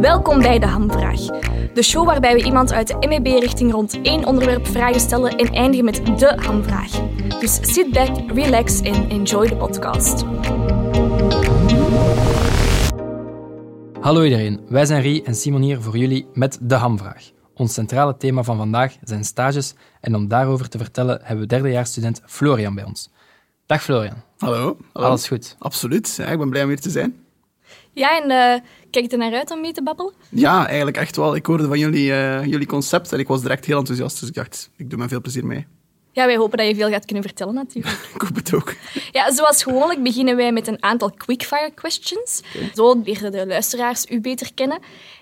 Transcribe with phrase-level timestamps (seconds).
[0.00, 1.20] Welkom bij De Hamvraag.
[1.74, 5.84] De show waarbij we iemand uit de MEB-richting rond één onderwerp vragen stellen en eindigen
[5.84, 6.90] met de hamvraag.
[7.40, 10.24] Dus sit back, relax en enjoy de podcast.
[14.00, 17.30] Hallo iedereen, wij zijn Rie en Simon hier voor jullie met De Hamvraag.
[17.54, 22.22] Ons centrale thema van vandaag zijn stages en om daarover te vertellen hebben we derdejaarsstudent
[22.26, 23.10] Florian bij ons.
[23.66, 24.76] Dag Florian, Hallo.
[24.92, 25.08] Hallo.
[25.08, 25.56] alles goed?
[25.58, 26.14] Absoluut.
[26.16, 27.14] Ja, ik ben blij om hier te zijn.
[27.92, 30.12] Ja, en eh, kijk er naar uit om mee te babbelen?
[30.28, 31.34] Ja, eigenlijk echt wel.
[31.34, 34.20] Ik hoorde van jullie, eh, jullie concept en ik was direct heel enthousiast.
[34.20, 35.66] Dus ik dacht, ik doe me veel plezier mee.
[36.12, 37.94] Ja, wij hopen dat je veel gaat kunnen vertellen natuurlijk.
[38.14, 38.74] Ik hoop het ook.
[39.12, 42.42] Ja, zoals gewoonlijk beginnen wij met een aantal quickfire questions.
[42.74, 44.78] Zo leren de luisteraars u beter kennen.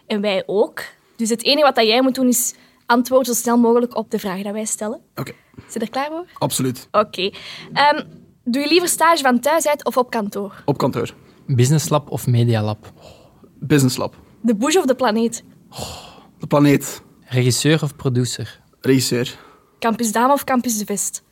[0.07, 0.83] En wij ook.
[1.17, 2.55] Dus het enige wat dat jij moet doen is
[2.87, 5.01] antwoorden zo snel mogelijk op de vragen die wij stellen.
[5.17, 6.25] Oké, Zit je er klaar voor?
[6.39, 6.89] absoluut.
[6.91, 7.31] Oké.
[7.73, 8.05] Ehm,
[8.45, 10.63] doe je liever stage van thuis uit of op kantoor?
[10.65, 11.15] Op kantoor.
[11.49, 12.93] Business Lab of Media Lab?
[13.59, 14.15] Business Lab.
[14.41, 15.45] De bush of de planeet?
[16.39, 17.03] De planeet.
[17.25, 18.61] Regisseur of producer?
[18.81, 19.39] Regisseur.
[19.79, 21.23] Campus Dame of Campus de Vest?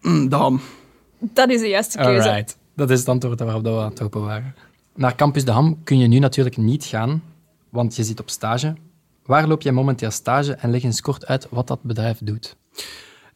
[0.00, 0.60] Mm, de ham.
[1.18, 2.28] Dat is de juiste keuze.
[2.28, 4.54] Alright, dat is het antwoord waarop we aan het hopen waren.
[4.94, 7.22] Naar Campus de Ham kun je nu natuurlijk niet gaan,
[7.68, 8.74] want je zit op stage.
[9.26, 12.56] Waar loop jij momenteel stage en leg eens kort uit wat dat bedrijf doet?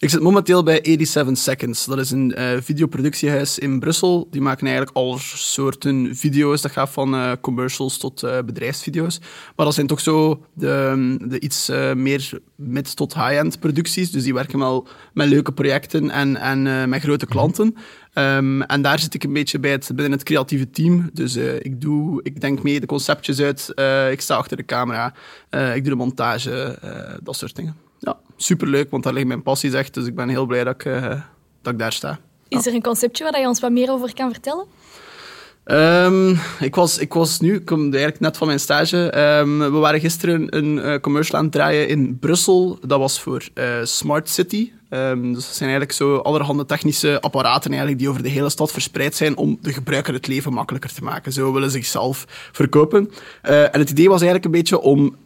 [0.01, 1.85] Ik zit momenteel bij 87 Seconds.
[1.85, 4.29] Dat is een eh, videoproductiehuis in Brussel.
[4.31, 6.63] Die maken eigenlijk alle soorten video's.
[6.63, 9.19] Dat gaat van eh, commercials tot eh, bedrijfsvideo's.
[9.57, 14.11] Maar dat zijn toch zo de, de iets meer mid- tot high-end producties.
[14.11, 17.77] Dus die werken wel met leuke projecten en, en met grote klanten.
[18.13, 21.11] Ehm, en daar zit ik een beetje bij het, binnen het creatieve team.
[21.13, 23.73] Dus ik, doe, ik denk mee de conceptjes uit.
[24.13, 25.15] ik sta achter de camera.
[25.51, 26.79] ik doe de montage.
[27.23, 27.88] dat soort dingen.
[27.99, 29.95] Ja, superleuk, want daar ligt mijn passie echt.
[29.95, 31.23] Dus ik ben heel blij dat ik, eh,
[31.63, 32.19] dat ik daar sta.
[32.49, 34.67] Is er een conceptje waar je ons wat meer over kan vertellen?
[35.69, 39.11] Ehm, ik, was, ik was nu, ik kom eigenlijk net van mijn stage.
[39.11, 42.79] Ehm, we waren gisteren een eh, commercial aan het draaien in Brussel.
[42.87, 44.71] Dat was voor eh, Smart City.
[44.89, 48.73] Ehm, dus dat zijn eigenlijk zo allerhande technische apparaten eigenlijk, die over de hele stad
[48.73, 51.33] verspreid zijn om de gebruiker het leven makkelijker te maken.
[51.33, 53.11] Zo willen ze zichzelf verkopen.
[53.43, 55.17] Eh, en het idee was eigenlijk een beetje om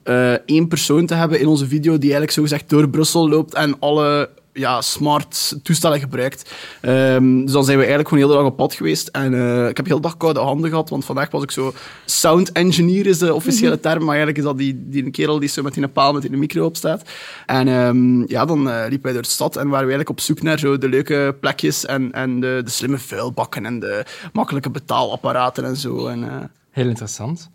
[0.47, 4.31] één persoon te hebben in onze video die eigenlijk zogezegd door Brussel loopt en alle
[4.53, 6.53] ja, smart toestellen gebruikt.
[6.81, 9.09] Ehm, dus dan zijn we eigenlijk gewoon heel de dag op pad geweest.
[9.09, 11.73] En eh, ik heb heel de dag koude handen gehad, want vandaag was ik zo...
[12.05, 15.49] Sound engineer is de officiële term, maar eigenlijk is dat die, die een kerel die
[15.49, 17.03] zo met die paal met die micro op staat.
[17.47, 20.21] En ehm, ja, dan eh, liepen wij door de stad en waren we eigenlijk op
[20.21, 24.71] zoek naar zo de leuke plekjes en, en de, de slimme vuilbakken en de makkelijke
[24.71, 26.07] betaalapparaten en zo.
[26.07, 27.51] En, eh, Heel interessant.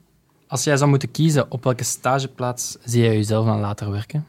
[0.47, 4.25] Als jij zou moeten kiezen, op welke stageplaats zie jij jezelf dan later werken?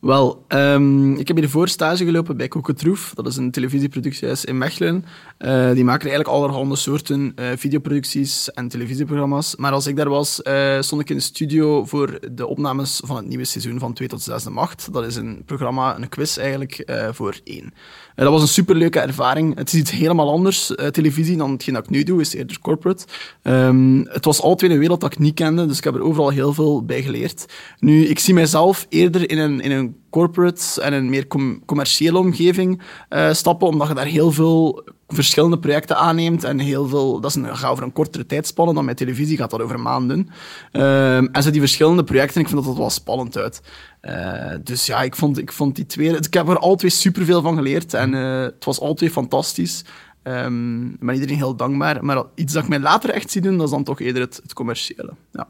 [0.00, 3.12] Wel, ehm, ik heb hiervoor stage gelopen bij Cocotroef.
[3.14, 5.04] Dat is een televisieproductiehuis in Mechelen.
[5.38, 9.56] Eh, die maken eigenlijk allerhande soorten eh, videoproducties en televisieprogramma's.
[9.56, 13.16] Maar als ik daar was, eh, stond ik in de studio voor de opnames van
[13.16, 14.92] het nieuwe seizoen van 2 tot 6 de Macht.
[14.92, 16.82] Dat is een programma, een quiz eigenlijk,
[17.12, 17.72] voor één.
[18.14, 19.56] Dat was een superleuke ervaring.
[19.56, 23.04] Het is iets helemaal anders, televisie, dan hetgeen dat ik nu doe, is eerder corporate.
[23.42, 26.30] Ehm, het was altijd een wereld dat ik niet kende, dus ik heb er overal
[26.30, 27.46] heel veel bij geleerd.
[27.78, 32.18] Nu, ik zie mijzelf eerder in een, in een corporate en een meer com- commerciële
[32.18, 37.30] omgeving eh, stappen, omdat je daar heel veel verschillende projecten aanneemt en heel veel, dat
[37.30, 40.28] is een, gaat over een kortere tijdspanne, dan met televisie gaat dat over maanden.
[40.72, 43.60] Ehm, en zo die verschillende projecten, ik vind dat dat wel spannend uit.
[44.00, 47.56] Eh, dus ja, ik vond, ik vond die twee, ik heb er altijd superveel van
[47.56, 49.84] geleerd en eh, het was altijd fantastisch.
[50.22, 53.56] Ehm, ik ben iedereen heel dankbaar, maar iets dat ik mij later echt zie doen,
[53.56, 55.12] dat is dan toch eerder het, commerciële.
[55.32, 55.48] Ja.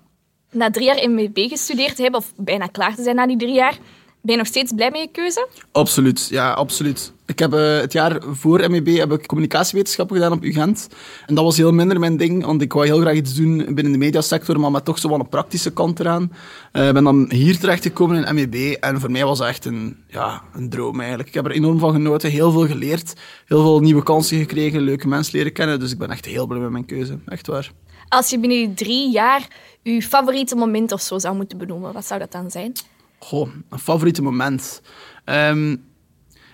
[0.50, 3.78] Na drie jaar MEB gestudeerd hebben, of bijna klaar te zijn na die drie jaar,
[4.20, 5.48] ben je nog steeds blij met je keuze?
[5.72, 7.12] Absoluut, ja, absoluut.
[7.26, 10.88] Ik heb eh, het jaar voor MEB heb ik communicatiewetenschappen gedaan op UGent.
[11.26, 13.92] En dat was heel minder mijn ding, want ik wou heel graag iets doen binnen
[13.92, 16.22] de mediasector, maar met toch zo wel een praktische kant eraan.
[16.72, 20.42] Ik ben dan hier terechtgekomen in MEB en voor mij was dat echt een, ja,
[20.54, 21.28] een droom eigenlijk.
[21.28, 23.14] Ik heb er enorm van genoten, heel veel geleerd,
[23.46, 26.60] heel veel nieuwe kansen gekregen, leuke mensen leren kennen, dus ik ben echt heel blij
[26.60, 27.72] met mijn keuze, echt waar.
[28.08, 29.48] Als je binnen die drie jaar
[29.82, 32.72] je favoriete moment of zo zou moeten benoemen, wat zou dat dan zijn?
[33.18, 34.82] Goh, een favoriete moment.
[35.24, 35.76] Ehm,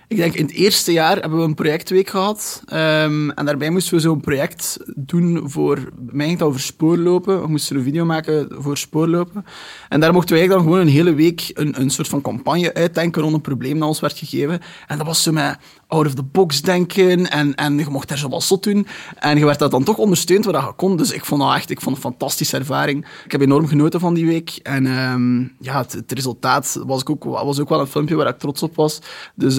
[0.08, 2.62] ik denk in het eerste jaar hebben we een projectweek gehad.
[2.66, 5.78] Ehm, en daarbij moesten we zo'n project doen voor.
[6.10, 7.40] Mij ging het over spoorlopen.
[7.40, 9.44] We moesten een video maken voor spoorlopen.
[9.88, 13.22] En daar mochten eigenlijk dan gewoon een hele week een, een soort van campagne uitdenken
[13.22, 14.60] rond een probleem dat ons werd gegeven.
[14.86, 17.30] En dat was zo met out of the box denken.
[17.30, 18.86] En, en je mocht daar zo wat zot doen.
[19.18, 20.96] En je werd dat dan toch ondersteund waar dat je kon.
[20.96, 23.06] Dus ik vond dat echt ik vond een fantastische ervaring.
[23.24, 24.50] Ik heb enorm genoten van die week.
[24.62, 28.38] En ehm, ja, het, resultaat was, ik ook, was ook wel een filmpje waar ik
[28.38, 28.98] trots op was.
[29.34, 29.56] Dus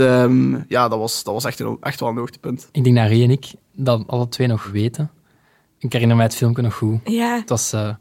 [0.54, 2.70] ehm, ja, dat was, dat was echt, een, echt wel een hoogtepunt.
[2.72, 5.12] Ik denk dat Rie en ik dat alle twee nog weten.
[5.80, 7.00] Ik herinner mij het filmpje nog goed.
[7.06, 7.36] Ja.
[7.40, 7.96] Het was eh,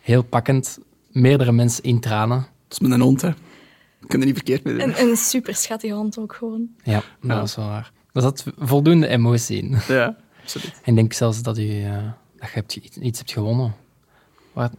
[0.00, 0.78] heel pakkend.
[1.12, 2.38] Meerdere mensen in tranen.
[2.38, 3.28] Dat is met een hond, hè.
[3.28, 4.82] Je kunt er niet verkeerd mee doen.
[4.88, 6.68] Een, een super schattige hond ook gewoon.
[6.82, 7.40] Ja, dat Ja.
[7.40, 7.92] was wel waar.
[8.12, 9.76] Er zat voldoende emotie in.
[9.88, 10.72] Ja, absoluut.
[10.82, 11.92] En ik denk zelfs dat, u, eh,
[12.36, 13.74] dat je hebt, iets, hebt gewonnen.
[14.52, 14.72] Wat,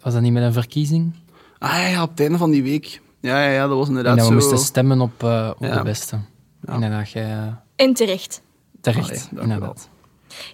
[0.00, 1.14] was dat niet met een verkiezing?
[1.58, 3.00] Ah ja, op het einde van die week.
[3.20, 4.38] Ja, ja, ja dat was En inderdaad dat we zo...
[4.48, 5.76] moesten stemmen op, eh, op Ja.
[5.76, 6.18] de beste.
[6.66, 6.80] Ja.
[6.80, 8.42] En dat jij En terecht.
[8.80, 9.88] terecht, Allee, inderdaad.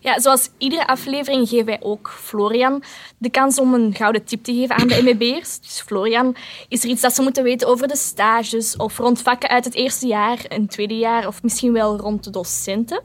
[0.00, 2.82] Ja, zoals iedere aflevering geven wij ook Florian
[3.18, 5.60] de kans om een gouden tip te geven aan de MEB'ers.
[5.60, 6.36] Dus Florian,
[6.68, 9.74] is er iets dat ze moeten weten over de stages of rond vakken uit het
[9.74, 13.02] eerste jaar en tweede jaar of misschien wel rond de docenten?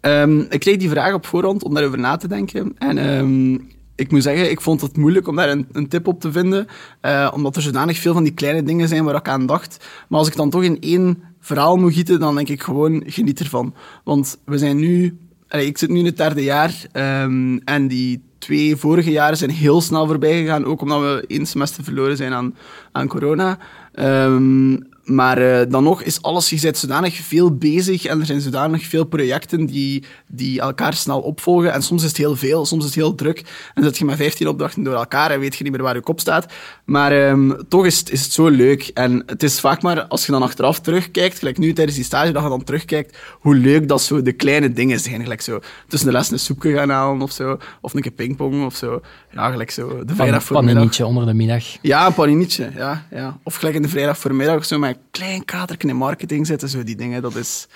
[0.00, 2.74] Ehm, ik kreeg die vraag op voorhand om daarover na te denken.
[2.78, 3.58] En ehm,
[3.96, 6.66] ik moet zeggen, ik vond het moeilijk om daar een, een tip op te vinden.
[7.00, 9.86] eh, omdat er zodanig veel van die kleine dingen zijn waar ik aan dacht.
[10.08, 13.40] Maar als ik dan toch in één verhaal moet gieten, dan denk ik gewoon, geniet
[13.40, 13.74] ervan.
[14.04, 15.18] Want we zijn nu...
[15.48, 16.86] ik zit nu in het derde jaar.
[16.92, 20.64] ehm, en die twee vorige jaren zijn heel snel voorbij gegaan.
[20.64, 22.54] Ook omdat we één semester verloren zijn aan,
[22.92, 23.58] aan corona.
[23.92, 28.40] Ehm, maar eh, dan nog is alles, je bent zodanig veel bezig en er zijn
[28.40, 31.72] zodanig veel projecten die, die elkaar snel opvolgen.
[31.72, 33.42] En soms is het heel veel, soms is het heel druk.
[33.74, 36.00] En zit je met 15 opdrachten door elkaar en weet je niet meer waar je
[36.00, 36.52] kop staat.
[36.84, 38.90] Maar ehm, toch is het, is het zo leuk.
[38.94, 42.32] En het is vaak maar, als je dan achteraf terugkijkt, gelijk nu tijdens die stage,
[42.32, 45.22] dat je dan terugkijkt, hoe leuk dat zo de kleine dingen zijn.
[45.22, 48.64] Gelijk zo tussen de les een soepje gaan halen of zo, of een keer pingpong
[48.64, 49.00] of zo.
[49.30, 50.74] Ja, gelijk zo de vrijdag voormiddag.
[50.74, 51.64] paninietje onder de middag.
[51.80, 53.38] Ja, een paninietje, ja, ja.
[53.42, 56.82] Of gelijk in de vrijdag voormiddag zo met een klein kadertje in marketing zitten, zo
[56.82, 57.22] die dingen.
[57.22, 57.68] Dat is,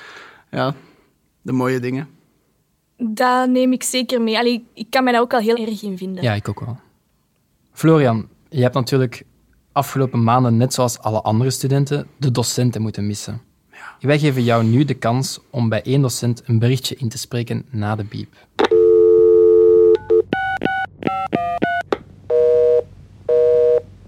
[0.51, 0.75] ja,
[1.43, 2.09] de mooie dingen.
[2.97, 4.39] Dat neem ik zeker mee.
[4.39, 6.23] Allee, ik kan mij daar ook al heel erg in vinden.
[6.23, 6.79] Ja, ik ook wel.
[7.73, 9.25] Florian, je hebt natuurlijk
[9.73, 13.41] afgelopen maanden, net zoals alle andere studenten, de docenten moeten missen.
[14.01, 17.67] Wij geven jou nu de kans om bij één docent een berichtje in te spreken
[17.71, 18.35] na de biep.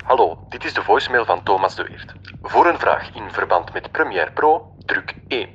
[0.05, 2.15] Hallo, dit is de voicemail van Thomas de Weert.
[2.43, 5.49] Voor een vraag in verband met Premiere Pro, druk 1.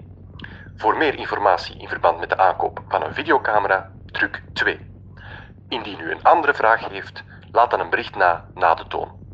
[0.75, 4.79] Voor meer informatie in verband met de aankoop van een videocamera, druk 2.
[5.69, 9.24] Indien u een andere vraag heeft, laat dan een bericht na na de toon.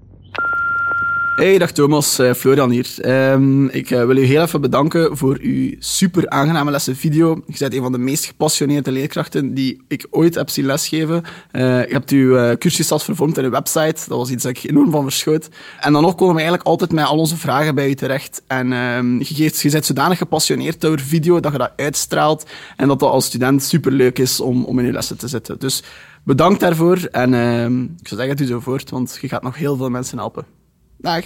[1.36, 2.88] Hey, dag Thomas, eh, Florian hier.
[2.98, 7.44] Ehm, ik eh, wil u heel even bedanken voor uw super aangename lessen video.
[7.48, 11.24] Je bent een van de meest gepassioneerde leerkrachten die ik ooit heb zien lesgeven.
[11.52, 13.96] Eh, je hebt uw cursus al vervormd in een website.
[14.08, 15.50] Dat was iets dat ik enorm van verschoot.
[15.80, 18.42] En dan nog komen we eigenlijk altijd met al onze vragen bij u terecht.
[18.48, 22.46] En ehm, je, geeft, je bent zodanig gepassioneerd over video dat je dat uitstraalt
[22.78, 25.60] en dat dat als student super leuk is om, om in je lessen te zitten.
[25.60, 25.84] Dus
[26.24, 29.76] bedankt daarvoor en ehm, ik zou zeggen, doe zo voort, want je gaat nog heel
[29.76, 30.61] veel mensen helpen.
[31.02, 31.24] Dag.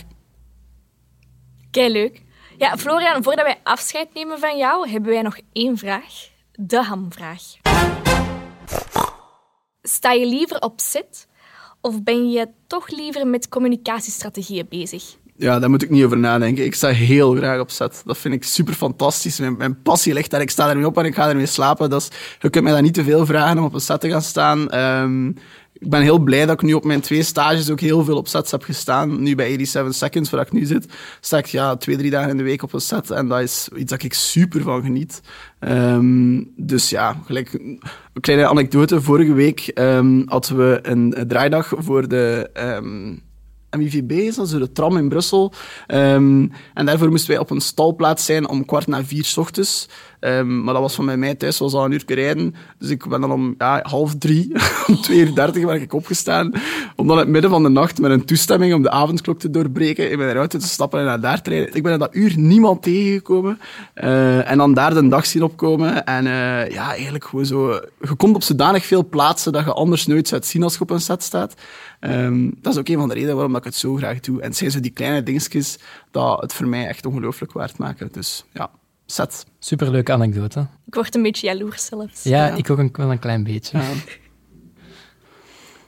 [1.72, 2.22] Kei leuk.
[2.57, 6.30] Ja, Florian, voordat wij afscheid nemen van jou, hebben wij nog één vraag.
[6.51, 7.42] De hamvraag.
[9.81, 11.27] Sta je liever op set
[11.81, 15.16] of ben je toch liever met communicatiestrategieën bezig?
[15.38, 16.66] Ja, daar moet ik niet over nadenken.
[16.66, 18.01] Ik sta heel graag op set.
[18.06, 19.39] Dat vind ik super fantastisch.
[19.39, 20.42] Mijn, mijn passie ligt daar.
[20.42, 21.89] Ik sta ermee op en ik ga ermee slapen.
[21.89, 24.10] Dat is, je kunt mij daar niet te veel vragen om op een set te
[24.10, 24.69] gaan staan.
[24.69, 25.31] Ehm,
[25.80, 28.27] ik ben heel blij dat ik nu op mijn twee stages ook heel veel op
[28.27, 29.22] sets heb gestaan.
[29.22, 30.88] Nu bij 87 Seconds, waar ik nu zit,
[31.19, 33.12] sta ik ja, twee, drie dagen in de week op een set.
[33.12, 35.22] En dat is iets dat ik super van geniet.
[35.60, 37.81] Ehm, dus ja, gelijk een
[38.22, 39.01] kleine anekdote.
[39.01, 42.50] Vorige week ehm, hadden we een, draaidag voor de...
[42.54, 43.16] ehm,
[43.78, 45.54] MIVB dat de tram in Brussel.
[45.88, 49.90] En daarvoor moesten wij op een stalplaats zijn om kwart na vier ochtends.
[50.26, 52.56] Ehm, maar dat was van mij thuis, was al een uur rijden.
[52.80, 54.52] Dus ik ben dan om ja, half drie,
[54.88, 56.52] om twee uur dertig ben ik opgestaan.
[56.96, 59.50] Om dan in het midden van de nacht met een toestemming om de avondklok te
[59.50, 61.76] doorbreken, in mijn auto te stappen en naar daar te rijden.
[61.76, 63.60] Ik ben in dat uur niemand tegengekomen.
[63.94, 66.06] Eh, en dan daar de dag zien opkomen.
[66.06, 67.72] En eh, ja, eigenlijk gewoon zo...
[68.00, 70.90] Je komt op zodanig veel plaatsen dat je anders nooit zou zien als je op
[70.90, 71.54] een set staat.
[72.00, 74.42] Ehm, dat is ook een van de redenen waarom ik het zo graag doe.
[74.42, 75.80] En het zijn zo die kleine dingetjes
[76.12, 78.10] dat het voor mij echt ongelooflijk waard maken.
[78.12, 78.70] Dus ja,
[79.06, 79.45] set.
[79.59, 80.68] Superleuke anekdote.
[80.85, 82.24] Ik word een beetje jaloers zelfs.
[82.24, 82.56] Ja, Ja.
[82.56, 83.78] ik ook een, wel een klein beetje.
[83.78, 83.83] Ja.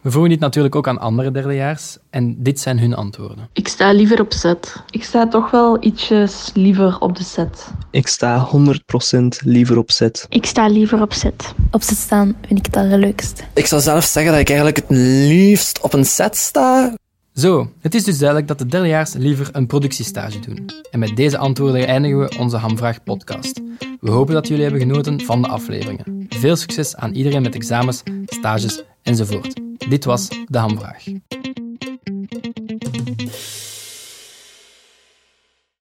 [0.02, 3.50] We vroegen dit natuurlijk ook aan andere derdejaars en dit zijn hun antwoorden.
[3.54, 4.76] Ik sta liever op set.
[4.90, 7.72] Ik sta toch wel ietsjes liever op de set.
[7.92, 10.26] Ik sta 100% liever op set.
[10.30, 11.54] Ik sta liever op set.
[11.72, 13.44] Op set staan vind ik het allerleukst.
[13.54, 14.98] Ik zou zelf zeggen dat ik eigenlijk het
[15.30, 16.94] liefst op een set sta.
[17.38, 20.70] Zo, het is dus duidelijk dat de derdejaars liever een productiestage doen.
[20.92, 23.62] En met deze antwoorden eindigen we onze Hamvraag podcast.
[24.00, 26.26] We hopen dat jullie hebben genoten van de afleveringen.
[26.30, 29.62] Veel succes aan iedereen met examens, stages enzovoort.
[29.90, 31.04] Dit was de Hamvraag.